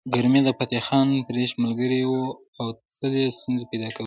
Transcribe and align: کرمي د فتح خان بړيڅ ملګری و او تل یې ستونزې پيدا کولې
کرمي 0.13 0.41
د 0.45 0.49
فتح 0.57 0.81
خان 0.87 1.07
بړيڅ 1.27 1.51
ملګری 1.63 2.01
و 2.05 2.13
او 2.59 2.67
تل 2.99 3.13
یې 3.21 3.25
ستونزې 3.37 3.65
پيدا 3.71 3.87
کولې 3.89 3.99